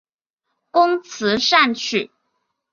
[0.71, 2.09] 工词善曲。